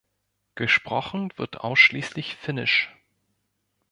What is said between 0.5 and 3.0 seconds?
Gesprochen wird ausschließlich Finnisch.